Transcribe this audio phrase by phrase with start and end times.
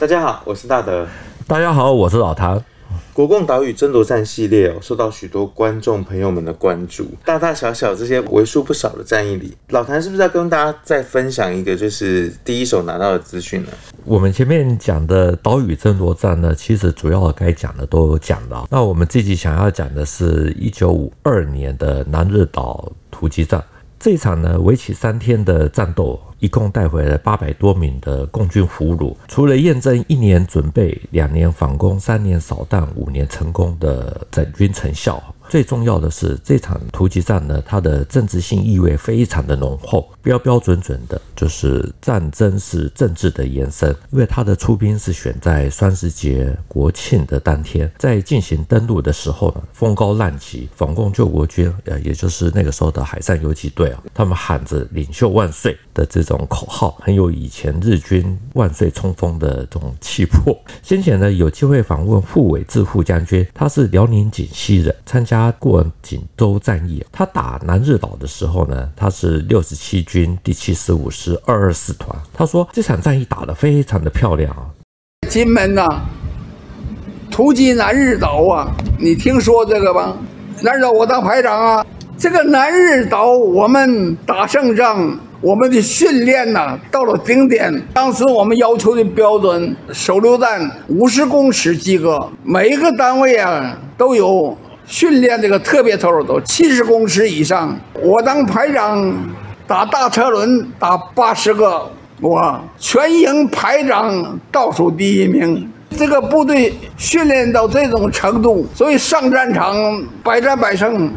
[0.00, 1.06] 大家好，我是大德。
[1.46, 2.58] 大家好，我是老谭。
[3.12, 7.06] 国共岛屿争夺战系列哦，受到许多观众朋友们的关注。
[7.22, 13.68] 大大小小这些为数不少的战役里，老谭是不是要跟大家再分享一个，就是第一手拿到的资讯呢？
[14.06, 18.66] 我们前面讲的岛屿争夺战呢，其实主要该讲的都有讲到。
[18.70, 23.62] 那我们这集想要讲的是一九五二年的南日岛突击战。
[23.98, 26.18] 这一场呢，为期三天的战斗。
[26.40, 35.22] 一共带回了八百多名的共军俘虏，除了验证一年准备、两年反攻、三年扫荡、五年成功的整军成效。
[35.48, 43.94] 最重要的是，这场突击战呢，它的政治性意味非常的浓厚，标标准准的，就是战争是政治的延伸。
[44.10, 60.58] 因为他的出兵是选在双十节国庆的当天，在进行登陆的时候呢，风高浪急，反共救国军，呃，也就是那个时候的海上游击队啊，他们喊着“领袖万岁”的这种口号，很有以前日军万岁冲锋的这种气魄。
[60.82, 65.50] 先前呢，有机会访问傅伟志副将军，他是辽宁锦西人，参加。
[65.58, 72.08] 过锦州战役，他打南日岛的时候呢，他是六十七军第七十五师二二四团。
[72.34, 74.66] 他说这场战役打得非常的漂亮啊！
[75.28, 75.86] 金门呐、
[77.30, 78.66] 突击南日岛啊，
[78.98, 80.16] 你听说这个吗？
[80.62, 81.86] 南日岛我当排长啊，
[82.18, 87.72] 这个南日岛我们打胜仗，我们的训练呐到了顶点。
[87.94, 94.58] 当时我们要求的标准，手榴弹五十公尺及格，每一个单位啊都有。
[94.86, 99.14] 训练这个特别投入都七十公尺以上，我当排长，
[99.70, 101.88] 打大车轮打八十个，
[102.20, 105.70] 我全营排长倒数第一名。
[105.96, 109.76] 这个部队训练到这种程度，所以上战场
[110.24, 111.08] 百战百胜。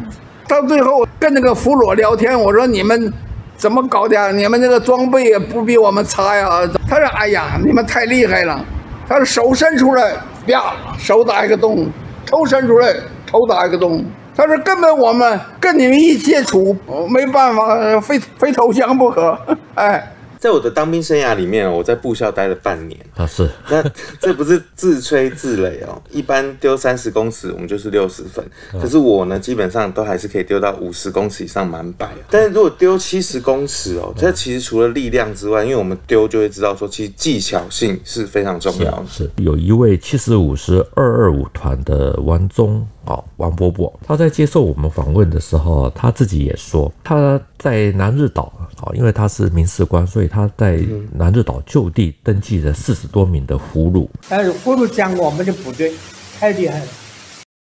[0.46, 3.12] 到最后跟那个俘虏聊天，我说你们
[3.56, 4.30] 怎么搞的？
[4.30, 6.60] 你们那个装备也不比我们差呀？
[6.88, 8.64] 他说：哎呀，你们太厉害了。
[9.08, 10.14] 他说手伸出来，
[10.46, 11.86] 啪，手打一个洞；
[12.24, 12.94] 头伸出来。
[13.26, 14.04] 头打一个洞，
[14.36, 16.76] 他说根本我们跟你们一接触，
[17.08, 19.38] 没办法，非非投降不可。
[19.74, 23.82] 哎，在我的当兵生涯里面，我在部校待了半年啊，是， 那
[24.20, 26.02] 这不是自吹自擂哦。
[26.10, 32.10] 一般丢三十公尺，我们就是六十分，可是我呢，基本上都还是可以丢到五十公尺以上满百。
[32.28, 39.04] 但是如果丢七十公尺哦，这其实除了力量之外，因为我们丢就会知道说，其实技巧性是非常重要的。
[39.08, 42.86] 是，是有一位七十五师二二五团的王忠。
[43.06, 50.80] 哦，王伯伯，他在接受我们访问的时候，他自己也说，他在南日岛哦，因为他是民事官，所以他在
[51.12, 54.08] 南日岛就地登记了四十多名的俘虏。
[54.28, 55.92] 但是俘虏讲我们的部队
[56.38, 56.86] 太厉害了，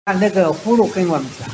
[0.05, 1.49] 他那个俘虏跟我们讲，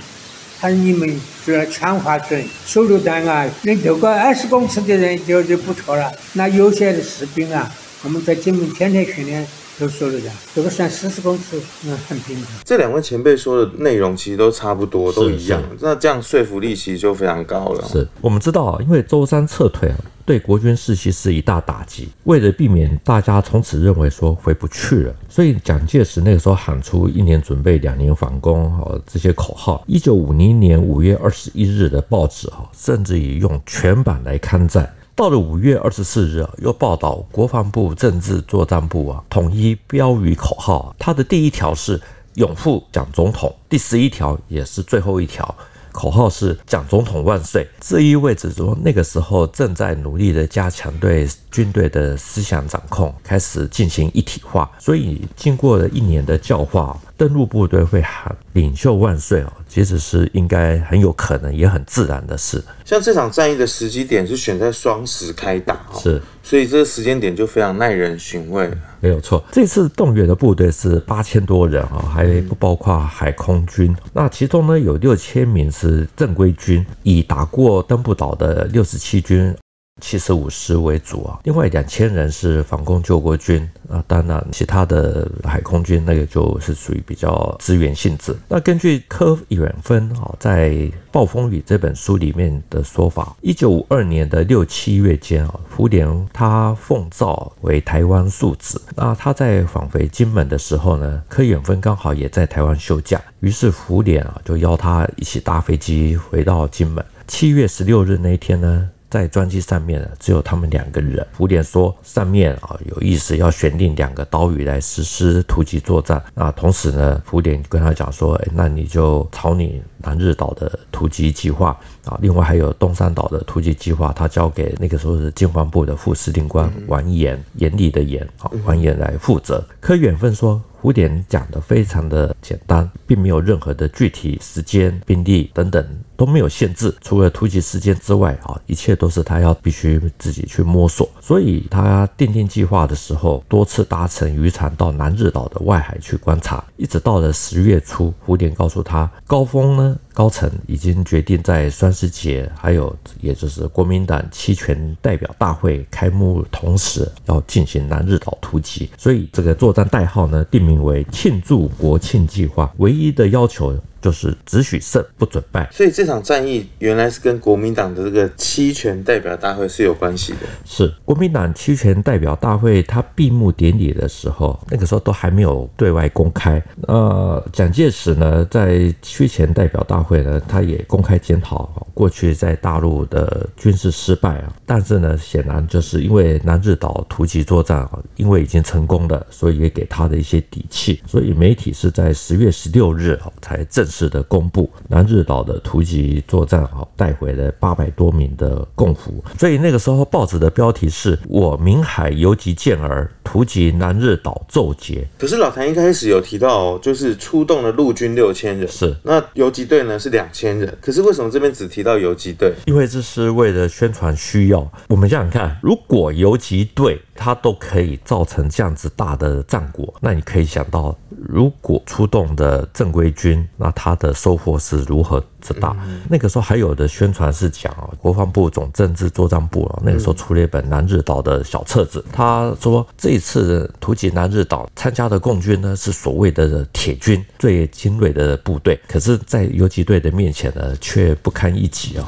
[0.60, 6.12] 他说你们主要枪法准，手榴弹啊，能丢个二十公尺的人就就不错了。
[6.34, 7.72] 那有些的士兵啊，
[8.04, 9.46] 我们在金门天天训练。
[9.78, 12.46] 都说了的，这个算四十公尺，嗯，很平常。
[12.64, 15.62] 这两位前辈说的内容其实都差不多，都一样。
[15.82, 17.86] 那这样说服力其实就非常高了。
[17.88, 22.08] 是我们知道啊，因为舟山撤退啊，对国军士气是一大打击。
[22.24, 29.84] 为了避免大家从此认为说回不去了，所以蒋介石那个时候喊出“一年准备，两年反攻”哦这些口号。
[29.88, 34.90] 一九五零年五月二十一日的报纸啊，甚至于用全版来刊载。
[35.16, 42.00] 到了五月二十四日啊，又报道国防部政治作战部啊，统一标语口号，它的第一条是
[42.34, 45.56] 拥护蒋总统，第十一条也是最后一条，
[45.96, 47.66] 口号是蒋总统万岁。
[47.80, 54.70] 这意味着说，那个时候正在努力的加强对军队的思想掌控，开始进行一体化。
[54.78, 57.00] 所以经过了一年的教化。
[57.18, 62.62] 登陆部队会喊“领袖万岁”哦，其实是应该很有可能也很自然的事。
[62.84, 68.70] 像这场战役的时机点是选在双十开打，是，所以这个时间点就非常耐人寻味。
[69.00, 73.96] 没有错，这次动员的部队是八千多人啊，还不包括海空军。
[74.14, 79.56] 那其中呢，有六千名是正规军，已打过登步岛的六十七军。
[80.02, 88.36] 七十五师为主啊，另外两千人是反共救国军啊，当然其他的海空军那个就是属于比较支援性质。
[88.50, 90.70] 那根据柯远芬啊在
[91.14, 98.82] 《暴风雨》这本书里面的说法，一九五二年的六七月间啊，胡琏他奉诏为台湾庶子。
[98.98, 107.04] 那他在返回金门的时候呢，柯远芬刚好也在台湾休假，于是胡琏啊就邀他一起搭飞机回到金门。
[107.28, 108.90] 七月十六日那一天呢。
[109.16, 111.26] 在专机上面呢，只有他们两个人。
[111.32, 116.22] 福田说上面啊有意思要选定两个岛屿来实施突击作战。
[116.34, 122.20] 那同时呢，福田跟他讲说，哎，那你就朝你南日岛的突击计划啊。
[122.22, 129.66] 另外还有东山岛的突击计划，他交给那个时候是经防部的副司令官完颜，严厉的严啊，完颜来负责。
[129.80, 130.62] 柯远芬说。
[130.82, 135.84] 福田讲的非常的简单，并没有任何的具体时间、兵力等等
[136.18, 141.10] 都没有限制，除了突击时间之外啊，一切都是他要必须自己去摸索。
[141.22, 149.98] 所以他订定计划的时候，多次搭乘渔船到南日岛的外海去观察，一直到了十月初，蝴蝶告诉他，高峰呢。
[150.16, 162.72] 高层已经决定在双十节，还有也就是国民党期权代表大会开幕同时，要进行南日岛突击，所以这个作战代号呢，定名为庆祝国庆计划。
[162.78, 163.78] 唯一的要求。
[164.06, 170.42] 就是只许胜不准败，所以这场战役原来是跟国民党的这个期权代表大会是有关系的。
[170.64, 176.64] 是国民党期权代表大会，他闭幕典礼的时候，那个时候都还没有对外公开。
[176.88, 184.54] 呃，蒋介石呢，在期权代表大会呢，他也公开检讨过去在大陆的军事失败啊。
[184.68, 191.02] 但是呢，显然就是因为南日岛突击作战啊，因为已经成功了，所以也给他的一些底气。
[191.08, 193.95] 所以媒体是在十月十六日才正式。
[193.96, 205.06] 式的公布，南日岛的突击作战，啊带回了八百多名的共俘，所以那个时候报纸的标题是我明海游击健儿突击南日岛奏捷。
[205.18, 212.54] 可是老谭一开始有提到，就是出动了陆军六千人，是那游击队呢是两千人，可是为什么这边只提到游击队？
[212.66, 214.72] 因为这是为了宣传需要。
[214.90, 223.86] 我们想想看，如果游击队它都可以造成这样子大的战果，那你可以想到，如果出动的正规军，那他。
[223.86, 225.78] 他的收获是如何之大？
[226.10, 232.04] 那个时候还有的宣传是讲啊，国防部总政治作战部啊，那个时候出了一本南日岛的小册子。
[232.12, 238.78] 他说这一次突击南日岛参加的共军呢，是所谓的铁军，最精锐的部队。
[238.88, 242.06] 可是，在游击队的面前呢，却不堪一击啊。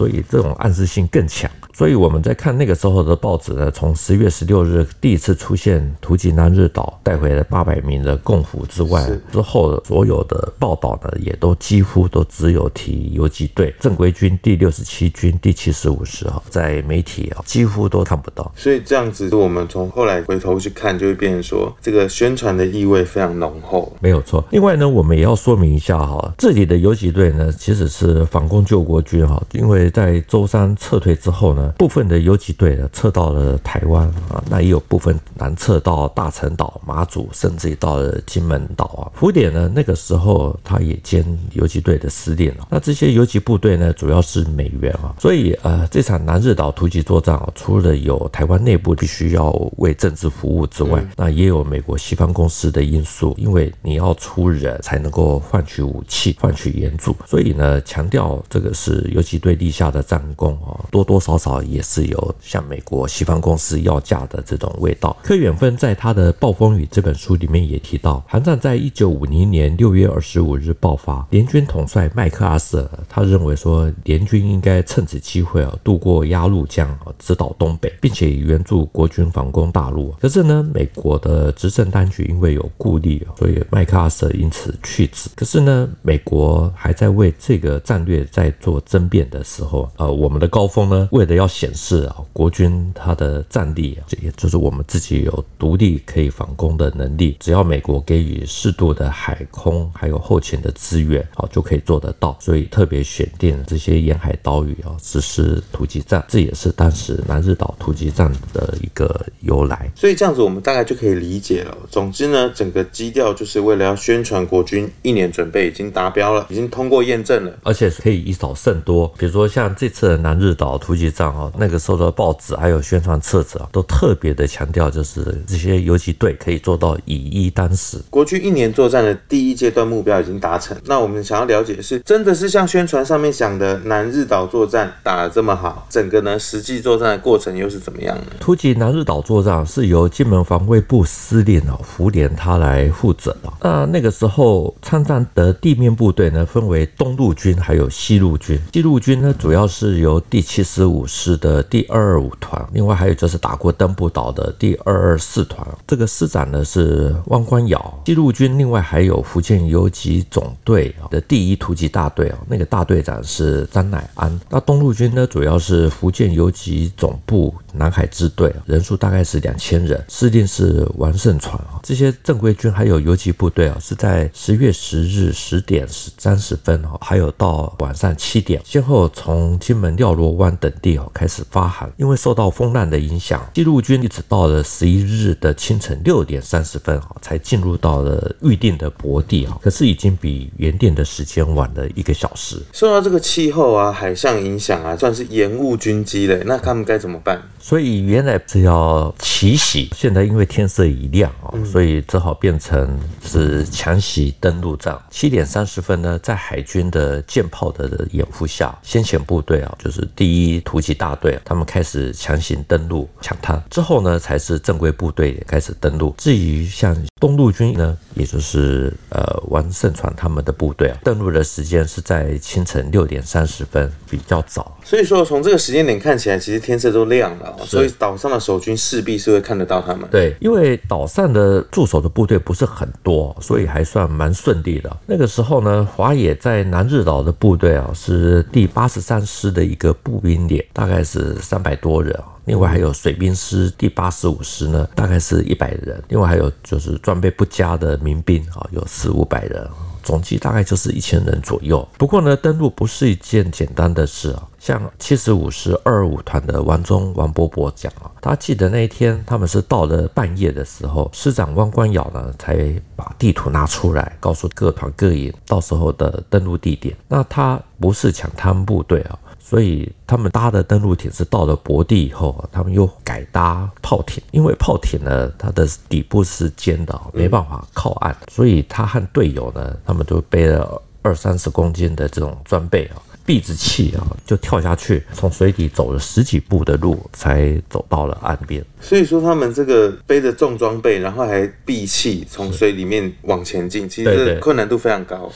[0.00, 1.50] 所以这种暗示性更强。
[1.74, 18.50] 所以我们在看那个时候的报纸呢，从十月十六日第一次出现图吉南日岛带回了八百名的共俘之外，之后所有的报道呢，也都几乎都只有提游击队、正规军第六十七军第七十五师啊，在媒体啊几乎都看不到。
[18.56, 23.92] 所以这样子，我们从后来回头去看，就会变成说这个宣传的意味非常浓厚。
[24.00, 24.42] 没有错。
[24.50, 31.72] 另外呢，我们也要说明一下哈，这里的游击队呢，其实是反共救国军哈，因为在舟山撤退之后呢。
[31.78, 39.02] 部分的游击队呢撤到了台湾啊，那也有部分南撤到大陈岛、马祖，甚至于到了金门岛啊。
[39.14, 42.66] 福田呢那个时候他也兼游击队的司令啊。
[42.70, 61.62] 那这些游击部队呢主要是美元啊，所以呃这场南日岛突击作战啊，除了有台湾内部必须要为政治服务之外，那也有美国西方公司的因素，因为你要出人才能够换取武器、换取援助，所以呢强调这个是游击队立下的战功啊，多多少少。
[61.70, 65.16] 也是有向美国西方公司要价的这种味道。
[65.22, 80.10] 柯远芬在他的《暴风雨》这本书里面也提到，韩战在一九五零年六月二十五日爆发，联军统帅麦克阿瑟他认为说，联军应该趁此机会啊渡过鸭绿江啊，直捣东北，并且援助国军反攻大陆。
[80.20, 85.30] 可是呢，美国的执政当局因为有顾虑，所以麦克阿瑟因此去职。
[85.36, 102.36] 可是呢，美国还在为这个战略在做争辩的时候，呃，我们的高峰呢，为了要显示啊，国军他的战力啊，这也就是我们自己有独立可以反攻的能力，只要美国给予适度的海空还有后勤的资源，啊，就可以做得到。
[102.40, 109.90] 所以特别选定这些沿海岛屿啊，实施突击战，这也是当时南日岛突击战的一个由来。
[109.94, 111.76] 所以这样子，我们大概就可以理解了。
[111.90, 119.06] 总之呢，整个基调就是为了要宣传国军一年准备已经达标了，已经通过验证了，而且可以以少胜多。
[119.18, 121.52] 比如说像这次的南日岛突击战哦。
[121.58, 127.98] 那个时候的报纸还有宣传册子啊，都特别的强调，就是这些游击队可以做到以一当十。
[128.08, 135.86] 国军一年作战的第一阶段目标已经达成，那我们想要了解的是，真的是像宣传上面想的南日岛作战打得这么好？
[135.90, 138.24] 整个呢实际作战的过程又是怎么样呢？
[138.38, 143.52] 突击南日岛作战是由金门防卫部司令哦福田他来负责的。
[143.60, 148.60] 那那个时候参战的地面部队呢，分为东路军还有西路军。
[148.72, 155.66] 西路军呢主要是由第七十五师的第二二五团，另外还有就是打过登步岛的第二二四团。
[155.86, 158.02] 这个师长呢是汪光尧。
[158.04, 164.38] 西路军另外还有福建游击总队的第一突击大队啊，那个大队长是张乃安。
[164.50, 171.80] 那东路军呢，主要是福建游击总部南海支队，人数大概是两千人，司令是王胜传啊。
[171.82, 181.88] 这些正规军还有游击部队啊，是在十月十日十点三十分哈，还有到晚上七点，先后从从金门廖罗湾等地哦开始发函。
[181.96, 189.56] 因为受到风浪的影响，西路军一直到了十一日的清晨六点三十分哦，才进入到了预定的泊地啊。
[189.62, 192.60] 可是已经比原定的时间晚了一个小时。
[192.72, 196.42] 受到这个气候啊、海上影响啊，算是延误军机嘞。
[196.44, 197.40] 那他们该怎么办？
[197.60, 204.98] 所以原来是要奇袭，现在因为天色已亮啊，所以只好变成是强袭登陆战。
[205.10, 213.62] 七点三十分呢，在海军的舰炮的掩护下，先遣部队啊，就是第一突击大队，他们开始强行登陆抢滩。
[213.70, 216.14] 之后呢，才是正规部队开始登陆。
[216.16, 224.76] 至于像东路军呢，也就是呃王胜传他们的部队啊，登陆的时间是在清晨六点三十分，比较早。
[224.82, 227.49] 所以说，从这个时间点看起来，其实天色都亮了。
[227.64, 230.08] 所以岛上的守军势必是会看得到他们。
[230.10, 234.94] 对，因为岛上的驻守的部队不是很多，所以还算蛮顺利的。
[235.06, 242.18] 那个时候呢，华野在南日岛的部队啊，是第八十三师的一个步兵连，大概是三百多人。
[242.46, 246.02] 另外还有水兵师第八十五师呢，大概是一百人。
[246.08, 249.68] 另外还有就是装备不佳的民兵啊，有四五百人。
[250.02, 251.86] 总计大概就是一千人左右。
[251.98, 254.42] 不过呢，登陆不是一件简单的事啊。
[254.60, 266.94] 像七十五师二二五团的王忠王伯伯讲啊，他记得那一天他们是到了半夜的时候，师长汪光尧呢才把地图拿出来，告诉各团各营到时候的登陆地点。
[267.08, 269.18] 那他不是抢他们部队啊。
[269.42, 288.60] 所以他们搭的登陆艇是到了泊地以后，他们又改搭炮艇，因为炮艇呢，它的底部是尖的，没办法靠岸，所以他和队友呢，他们都背了二三十公斤的这种装备啊，闭着气啊，就跳下去，从水底走了十几步的路，才走到了岸边。
[288.80, 295.30] 所以说，他们这个背着重装备，然后还闭气从水里面往前进，其实困难度非常高。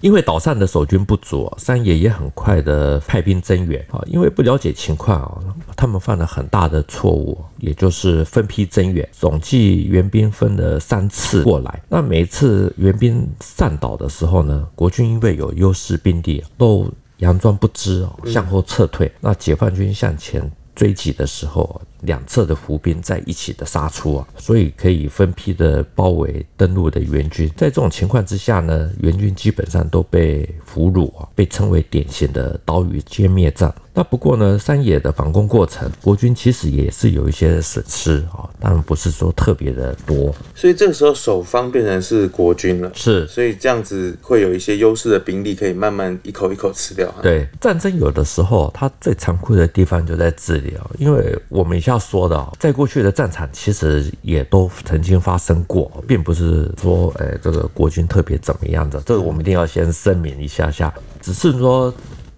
[0.00, 4.02] 因为岛上的守军不足，三野也很快的派兵增援啊。
[4.06, 5.38] 因为不了解情况啊，
[5.76, 9.08] 他们犯了很大的错误，也就是分批增援。
[9.12, 16.90] 总计援兵分了三次过来，那每次援兵上岛的时候呢，国军因为有优势兵力，都
[17.22, 19.10] 佯装不知哦，向后撤退。
[19.20, 27.48] 那解放军向前追击的时候，两侧的湖兵在一起的杀出啊，所以可以分批的包围登陆的援军。
[27.56, 33.74] 在这种情况之下呢，援军基本上都被俘虏啊，被称为典型的岛屿歼灭战。
[33.94, 40.34] 那不过呢，山野的反攻过程，国军其实也是有一些损失啊，当然不是说特别的多。
[40.54, 47.14] 所以这个时候守方变成是国军了，是，所以这样子会有一些优势的兵力可以慢慢一口一口吃掉。
[47.22, 61.92] 对，战争有的时候它最残酷的地方就在这里啊，因为我们一下要说的，在过去的战场其实也都曾经发生过，并不是说哎这个国军特别怎么样的，这个我们一定要先声明一下下，只是说。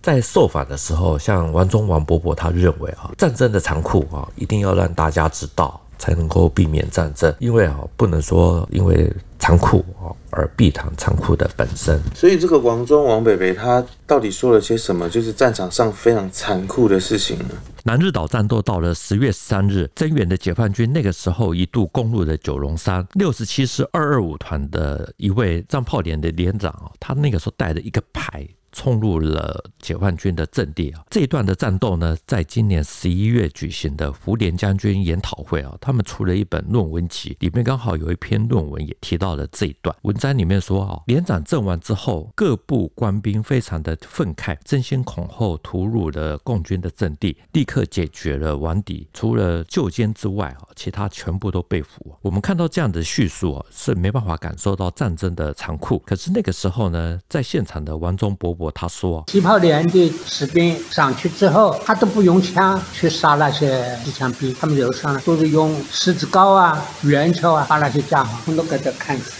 [0.04, 7.34] 在受访的时候，像王中王伯伯他认为啊，战争的残酷啊，一定要让大家知道，才能够避免战争。
[7.38, 12.00] 因为啊，不能说因为残酷啊而避谈残酷的本身。
[12.14, 15.08] 所以这个王忠王北北他到底说了些什么？
[15.08, 17.54] 就是战场上非常残酷的事情呢？
[17.86, 23.06] 南日岛战斗到了十月十三日，增援的解放军那个时候一度攻入了九龙山。
[23.12, 28.46] 六十七师二二五团的一位战炮连的连长啊，他那个时候带着一个排。
[28.74, 31.04] 冲入了解放军的阵地啊！
[31.08, 39.94] 这一段的战斗呢，在今年十一月举行的福联将军研讨会啊，他们出了一本论文集，里面刚好有一篇论文也提到了这一段。
[40.02, 52.12] 文章里面说啊，连长阵亡之后，各部官兵非常的愤慨，争先恐后突入了共军的阵地，立刻解决了王敌，除了救监之外啊，其他全部都被俘。
[52.22, 56.00] 我们看到这样的叙述啊，是没办法感受到战争的残酷。
[56.00, 58.63] 可是那个时候呢，在现场的王忠伯伯。
[58.72, 69.32] 他说：“起炮连的士兵上去之后，他都不用枪去杀那些机枪兵，他们有上来都是用石子镐啊、圆球啊，把那些家伙都给他砍死，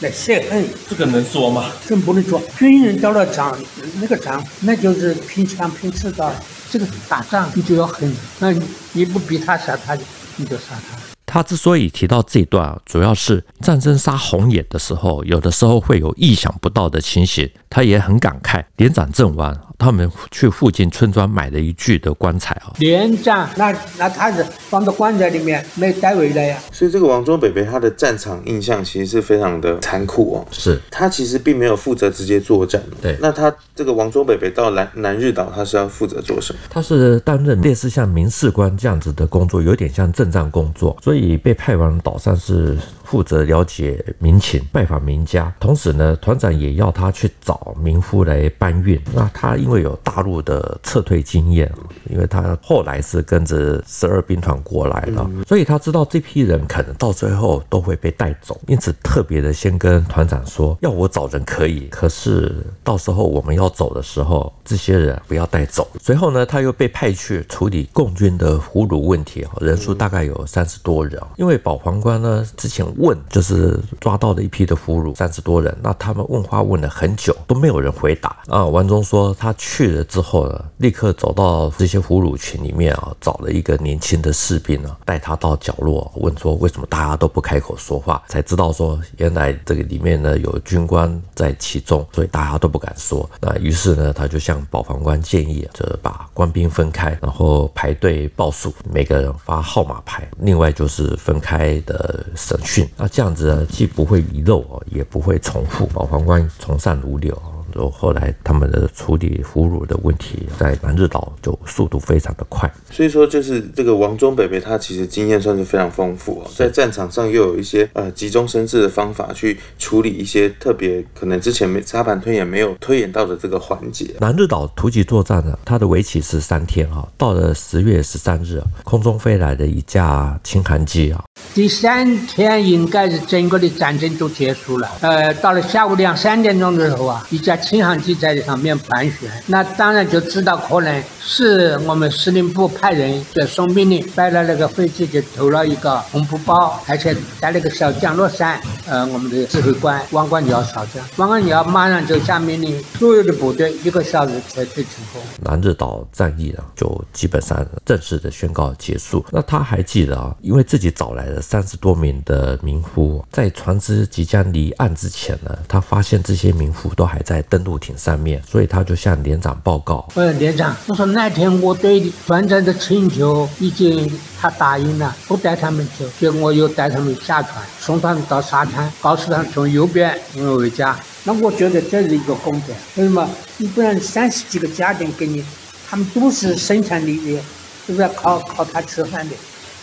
[0.00, 0.64] 来泄恨。
[0.88, 1.70] 这个能说吗？
[1.86, 2.40] 真不能说。
[2.56, 3.58] 军人到了场，
[4.00, 6.32] 那个场那就是拼枪拼刺刀，
[6.70, 8.52] 这个打仗你就要狠，那
[8.92, 9.96] 你不逼他杀他，
[10.36, 10.98] 你就杀他。”
[11.38, 17.48] 他之所以提到这一段，主要是战争杀红眼的时候，有的时候会有意想不到的情形。
[17.70, 22.74] 他也很感慨，连长阵亡，他们去附近村庄买了一具的棺材啊。
[22.78, 26.58] 连战，那那他是放到棺材里面没带回来呀。
[26.72, 30.46] 所以这个王忠北北他的战场印象其实是非常的残酷哦。
[30.50, 32.82] 是，他其实并没有负责直接作战。
[33.00, 36.58] 对，那他这个王忠北北到南南日岛，他是要负责做什么？
[36.68, 42.76] 他是担任类似像民事官这样子的工作，有点像政战工作，所以被派往岛上是。
[43.08, 49.00] 负责了解民情，拜访民家，同时呢，团长也要他去找民夫来搬运。
[49.14, 51.72] 那他因为有大陆的撤退经验，
[52.10, 65.88] 因为他后来是跟着十二兵团过来了，所以他知道这批人可能到最后都会被带走，因此特别的先跟团长说，要我找人可以，可是到时候我们要走的时候，这些人不要带走。
[65.98, 72.86] 随后呢，他又被派去处理共军的俘虏问题，人数大概有三十多人，因为保皇官呢之前。
[72.98, 75.76] 问就是抓到了一批的俘虏，三十多人。
[75.82, 78.64] 那他们问话问了很久，都没有人回答啊。
[78.64, 93.28] 王忠说他去了之后呢，立刻走到这些俘虏群里面啊，找了一个年轻的士兵啊，带他到角落问说为什么大家都不开口说话，才知道说原来这个里面呢有军官在其中，所以大家都不敢说。
[93.40, 102.87] 那于是呢，他就向保防官建议，就把官兵分开，然后排队报数，每个人发号码牌，另外就是分开的审讯。
[102.96, 107.36] 那这样子呢，既不会遗漏哦，也不会重复，保皇冠从善如流。
[107.70, 112.68] 就后来他们的处理俘虏的问题，在南日岛就速度非常的快。
[112.90, 124.14] 所以说，就是这个王忠北北他其实经验算是非常丰富哦，在战场上又有一些呃急中生智的方法去处理一些特别可能之前没沙盘推演没有推演到的这个环节。
[124.18, 131.22] 南日岛突击作战呢，它的为期是三天哈，到了十月十三日，空中飞来的一架轻航机啊。
[131.54, 134.88] 第三天应该是整个的战争就结束了。
[135.00, 148.60] 呃，到了下午两三点钟的时候啊，一架轻航机在上面盘旋，那当然就知道可能是我们司令部派人在送命令，摆了那个飞机就投了一个红布包，而且带了个小降落伞。
[148.86, 155.20] 呃，我们的指挥官王光耀少将，王光耀马上就下命令，所有的部队一个小时撤退成功。
[155.40, 159.24] 南日岛战役呢，就基本上正式的宣告结束。
[159.32, 180.98] 那他还记得啊，因为自己早来三十多名的民夫，在船只即将离岸之前呢，他发现这些民夫都还在登陆艇上面，所以他就向连长报告：“呃，连长，我说那天我对船长的请求已经他答应了，不带他们走，结果我又带他们下船，送他们到沙滩，告诉他们从右边回家。
[181.24, 183.28] 那我觉得这是一个功德，为什么？
[183.58, 185.44] 你不然三十几个家庭给你，
[185.88, 187.40] 他们都是生产力的，
[187.86, 189.34] 是不是要靠靠他吃饭的？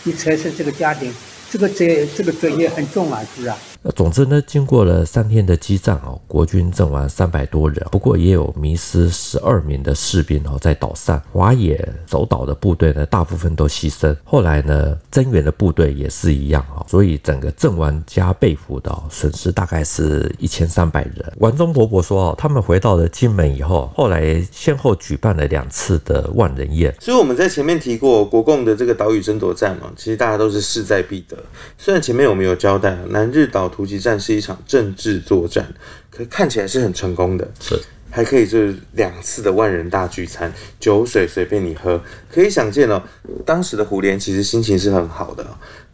[0.02, 1.12] 你才是这个家庭。”
[1.50, 3.75] 这个责这个责任很重啊，是不是。
[3.94, 11.22] 总之呢，经过了三天的激战哦，国军阵亡三百多人，不过也有迷失十二名的士兵哦，在岛上。
[11.30, 14.14] 华野守岛的部队呢，大部分都牺牲。
[14.24, 21.32] 后来呢，增援的部队也是一样哦，所以整个阵亡加被俘的损失大概是一千三百人。
[21.36, 26.92] 王忠伯伯说哦，他们回到了金门以后，后来先后举办了两次的万人宴。
[27.00, 31.36] 所以我们在前面提过，国共的这个岛屿争夺战嘛，其实大家都是势在必得。
[31.78, 33.70] 虽然前面我们有交代，南日岛。
[33.76, 35.66] 突击战是一场政治作战，
[36.10, 37.78] 可看起来是很成功的，是
[38.10, 42.00] 还可以就是两次的万人大聚餐，酒水随便你喝，
[42.32, 43.02] 可以想见哦，
[43.44, 45.46] 当时的胡琏其实心情是很好的。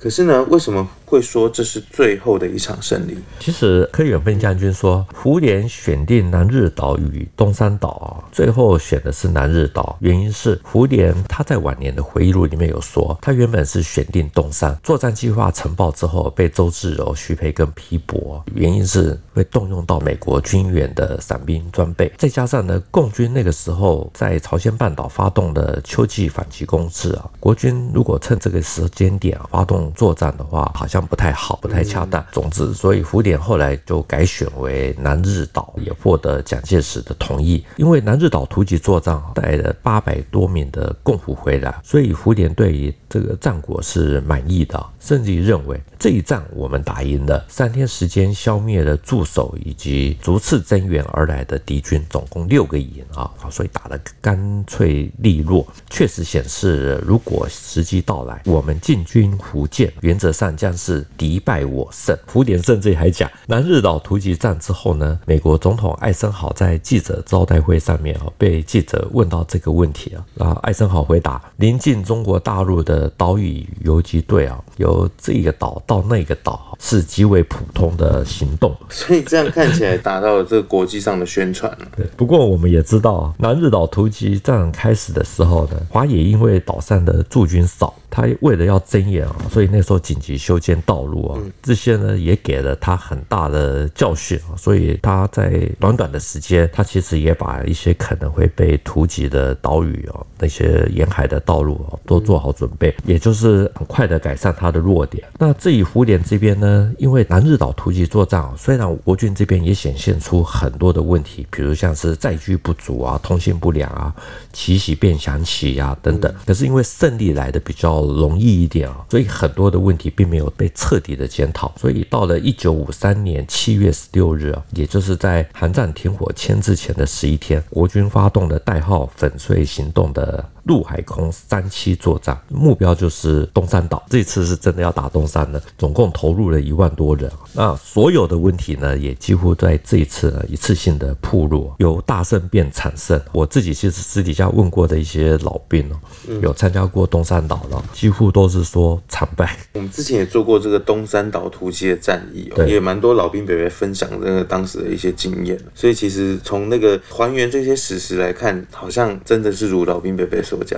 [0.03, 3.17] 可是呢，为什么会说这是最后的一场胜利？
[3.39, 29.92] 其实柯远芬将军说，胡琏选定南日岛与东山岛，最后选的是南日岛，原因是胡琏他在晚年的回忆录里面有说，他原本是选定东山，作战计划呈报之后被周至柔、徐培根批驳，原因是会动用到美国军援的伞兵装备，再加上呢，共军那个时候在朝鲜半岛发动的秋季反击攻势啊，国军如果趁这个时间点发动。
[29.95, 32.25] 作战的话好像不太好，不太恰当。
[32.33, 37.65] 总之，所以胡琏后来就改选为南日岛，也获得蒋介石的同意。
[37.77, 47.45] 因为南日岛突击作战带了八百多名的共俘回来，所以胡琏对于这个战果是满意的，甚至于认为这一仗我们打赢了。
[47.49, 59.82] 三天时间消灭了驻守以及逐次增援而来的敌军，总共六个营啊，所以打得干脆利落，确实显示如果时机到来，我们进军福建。
[60.01, 62.17] 原则上将是敌败我胜。
[62.27, 78.77] 胡琏甚至还讲，南日岛突击战之后呢，美国总统艾森豪在记者招待会上面啊，被记者问到这个问题啊，然后艾森豪回答：临近中国大陆的岛屿游击队啊，由这个岛到那个岛是极为普通的行动。
[78.91, 81.85] 所以这样看起来达到了这个国际上的宣传哦。
[81.97, 87.95] 对，不过我们也知道，南日岛突击战开始的时候呢，华野因为岛上的驻军少。
[88.15, 105.27] 他为了要增援啊，所以那时候紧急修建道路啊，这些呢也给了他很大的教训啊，所以他在短短的时间，他其实也把一些可能会被突击的岛屿啊，那些沿海的道路啊，都做好准备，也就是很快的改善他的弱点。
[105.39, 114.15] 那至于胡琏这边呢，因为南日岛突击作战啊，虽然国军这边也显现出很多的问题，比如像是载具不足啊、通信不良啊、
[114.53, 118.02] 奇袭变强期啊等等，可是因为胜利来的比较。
[118.07, 121.73] 容易一点啊，所以很多的问题并没有被彻底的检讨。
[121.77, 130.45] 所以到了一九五三年七月十六日啊，也就是在韩战停火签字前的十一天，国军发动了代号“粉碎行动”的。
[130.65, 134.05] 陆海空三栖作战，目标就是东山岛。
[134.09, 137.31] 这次是真的要打东山了，总共投入了一万多人。
[137.53, 143.21] 那所有的问题呢，也几乎在这一次呢一次性的铺路，由大胜变惨胜。
[143.33, 145.97] 我自己其实私底下问过的一些老兵哦，
[146.41, 149.57] 有参加过东山岛的，几乎都是说惨败。
[149.73, 155.59] 我们之前也做过这个东山岛突击的战役哦，也蛮多老兵北北分享这个当时的一些经验。
[155.75, 160.25] 所以其实从那个还原这些史实来看，好像真的是如老兵伯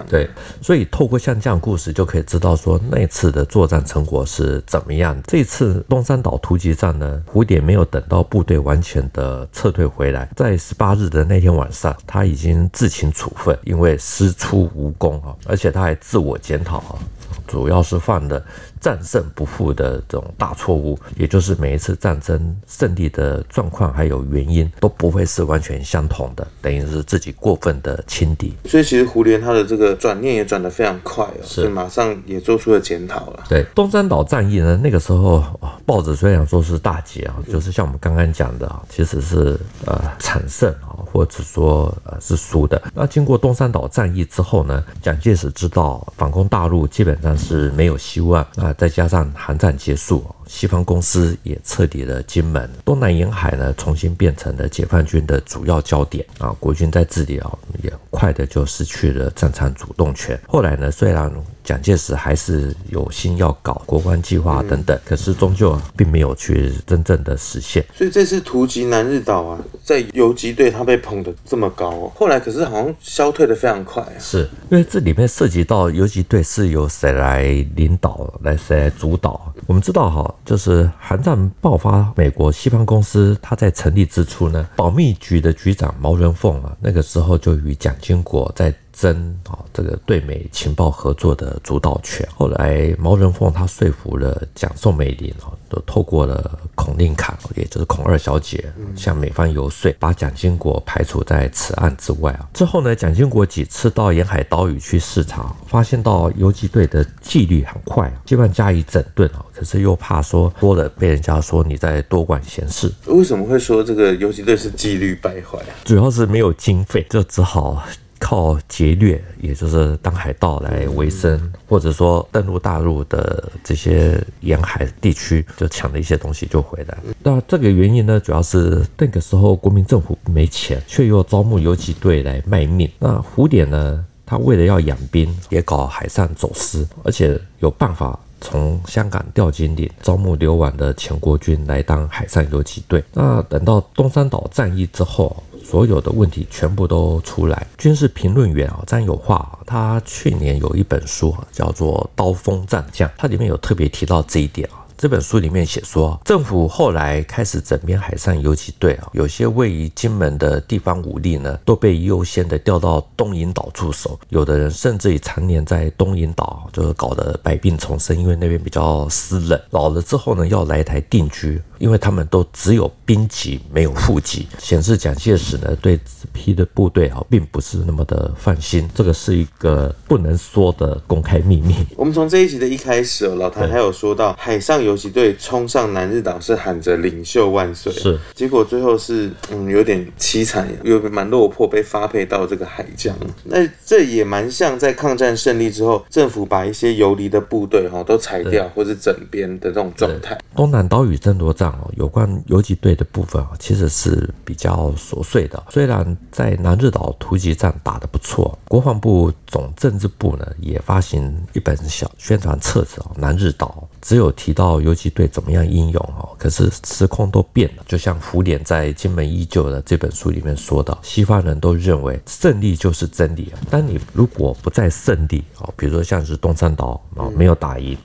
[0.08, 0.28] 对，
[0.60, 5.20] 所以透过像这样故事，就可以知道说那次的作战成果是怎么样。
[5.26, 16.98] 这次东山岛突击战呢，蝴蝶没有等到部队完全的撤退回来，在十八日的那天晚上，他已经自请处分，因为师出无功啊，而且他还自我检讨啊，
[17.46, 18.42] 主要是犯的。
[18.80, 28.52] 战胜不复的这种大错误，也就是每一次战争胜利的状况还有原因都不会是完全相同的，等于是自己过分的轻敌。
[28.66, 33.44] 所以其实胡琏他的这个转念也转得非常快哦，是马上也做出了检讨了。
[33.48, 35.42] 对，东山岛战役呢，那个时候
[35.86, 42.82] 报纸虽然说是大捷啊，就是像我们刚刚讲的啊，其实是呃惨胜啊，或者说呃是输的。
[42.92, 48.72] 那经过东山岛战役之后呢，蒋介石知道反攻大陆基本但是没有希望啊。
[48.74, 57.50] 再加上寒战结束，西方公司也彻底的金门，东南沿海呢重新变成了解放军的主要焦点啊，国军在这里啊
[57.82, 60.38] 也快的就失去了战场主动权。
[60.46, 67.84] 后来呢，虽然蒋介石还是有心要搞国关计划等等，可是终究并没有去真正的实现。
[67.94, 74.12] 所以这次突击南日岛啊，在游击队他被捧得这么高哦，后来可是好像消退的非常快啊。
[74.18, 79.52] 是因为这里面涉及到游击队是由谁来领导来谁来主导？
[79.66, 88.74] 我们知道哈，就是韩战爆发，美国西方公司它在成立之初呢，保密局的局长毛人凤啊，那个时候就与蒋经国在。
[88.94, 92.26] 争啊，这个对美情报合作的主导权。
[92.34, 102.48] 后来毛人凤他说服了蒋宋美龄啊，都透过了孔令侃，也就是孔二小姐，向美方游说，把蒋经国排除在此案之外啊。
[102.54, 112.92] 之后呢，蒋经国几次到沿海岛屿去视察，发现到游击队的纪律很坏，希望加以整顿啊，可是又怕说多了被人家说你在多管闲事。
[113.06, 115.74] 为什么会说这个游击队是纪律败坏啊？
[115.84, 117.82] 主要是没有经费，就只好。
[118.18, 126.98] 靠劫掠，也就是当海盗来维生，或者说登陆大陆的这些沿海地区，就抢了一些东西就回来。
[127.22, 132.90] 那这个原因呢，主要是那个时候国民政府没钱，却又招募游击队来卖命。
[132.98, 143.04] 那胡琏呢，他为了要养兵，也搞海上走私，而且有办法从香港调经理招募流亡的前国军来当海上游击队。
[143.12, 145.42] 那等到东山岛战役之后。
[145.64, 147.66] 所有的问题全部都出来。
[147.78, 154.83] 军事评论员啊，张有化，他去年有一本书叫做《刀锋战将》，它里面有特别提到这一点啊。
[154.96, 169.60] 这本书里面写说，政府后来开始整编海上游击队啊，有些位于金门的地方武力呢，都被优先的调到东引岛驻守，有的人甚至于常年在东引岛，就是搞得百病丛生，因为那边比较湿冷。
[169.70, 171.60] 老了之后呢，要来台定居。
[171.78, 181.74] 因为他们都只有兵籍没有户籍，显示蒋介石呢对这批的部队啊并不是那么的放心，这个是一个不能说的公开秘密。
[181.96, 193.16] 我们从这一集的一开始哦，老谭还有说到海上游击队冲上南日岛是喊着领袖万岁，是，结果最后是嗯有点凄惨，有蛮落魄，被发配到这个海疆。
[193.44, 200.38] 那这也蛮像在抗战胜利之后，政府把一些游离的部队哈都裁掉或者整编的这种状态。
[200.54, 201.90] 东南岛屿争夺战哦。
[201.96, 205.62] 有关游击队的部分啊，其实是比较琐碎的。
[205.70, 217.82] 虽然在南日岛突击战打得不错，国防部总政治部呢也发行一本小宣传册子哦，《南日岛只有提到游击队怎么样英勇哦，可是时空都变了。
[217.88, 223.56] 就像胡琏在《金门依旧》的这本书里面说到，西方人都认为胜利就是真理啊。
[223.70, 227.96] 当你如果不在胜利哦，比如说像是东山岛啊，没有打赢，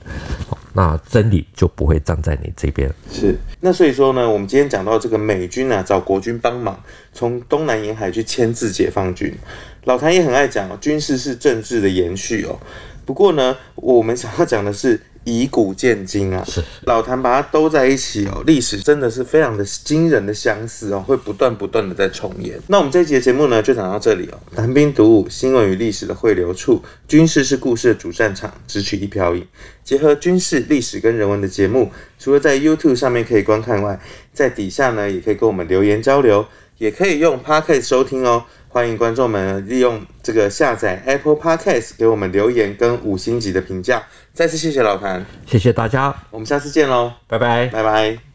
[0.72, 2.90] 那真理就不会站在你这边。
[3.12, 6.82] 是，那所以说呢，我们今天讲到这个美军啊，找国军帮忙，
[7.12, 9.36] 从东南沿海去牵制解放军。
[9.84, 12.58] 老谭也很爱讲哦，军事是政治的延续哦。
[13.04, 16.44] 不过呢，我们想要讲的是以古鉴今啊。
[16.46, 22.58] 是老谭把它兜在一起哦，历史真的是非常的惊人的相似哦，会不断不断的在重演。
[22.68, 24.38] 那我们这一集的节目呢，就讲到这里哦。
[24.54, 29.46] 谈兵读武，新闻与历史的汇流处，军事是故事的主战场，只取一瓢饮。
[29.84, 34.00] 结合军事、历史跟人文的节目，除了在 YouTube 上面可以观看外，
[34.32, 36.46] 在底下呢也可以跟我们留言交流，
[36.78, 38.44] 也可以用 Podcast 收听哦。
[38.72, 44.00] 欢迎观众们利用这个下载 Apple Podcast 给我们留言跟五星级的评价。
[44.40, 48.29] 再次谢谢老谭，谢谢大家，我们下次见喽，拜拜，拜拜。